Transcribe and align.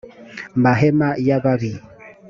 mahema 0.63 1.09
y 1.25 1.27
ababi 1.37 1.71